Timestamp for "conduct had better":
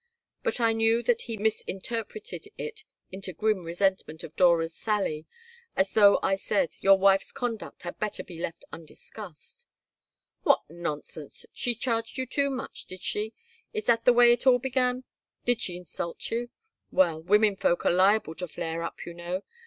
7.31-8.23